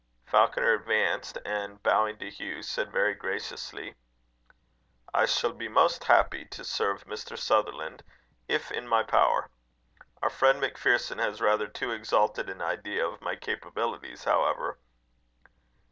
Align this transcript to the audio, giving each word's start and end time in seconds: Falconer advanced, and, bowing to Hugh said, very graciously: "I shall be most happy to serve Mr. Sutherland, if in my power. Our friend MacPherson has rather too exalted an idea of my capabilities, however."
Falconer 0.25 0.73
advanced, 0.73 1.37
and, 1.45 1.83
bowing 1.83 2.17
to 2.17 2.27
Hugh 2.31 2.63
said, 2.63 2.91
very 2.91 3.13
graciously: 3.13 3.93
"I 5.13 5.27
shall 5.27 5.53
be 5.53 5.67
most 5.67 6.05
happy 6.05 6.45
to 6.45 6.63
serve 6.63 7.05
Mr. 7.05 7.37
Sutherland, 7.37 8.01
if 8.47 8.71
in 8.71 8.87
my 8.87 9.03
power. 9.03 9.51
Our 10.23 10.31
friend 10.31 10.59
MacPherson 10.59 11.19
has 11.19 11.39
rather 11.39 11.67
too 11.67 11.91
exalted 11.91 12.49
an 12.49 12.63
idea 12.63 13.07
of 13.07 13.21
my 13.21 13.35
capabilities, 13.35 14.23
however." 14.23 14.79